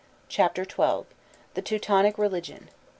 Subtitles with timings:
[0.29, 1.05] CHAPTER XII
[1.53, 2.69] THE TEUTONIC RELIGION.